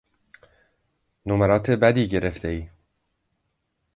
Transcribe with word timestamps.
نمرات 1.25 1.69
بدی 1.71 2.07
گرفتهای. 2.07 2.69